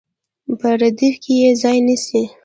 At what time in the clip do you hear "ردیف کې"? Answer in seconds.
0.81-1.33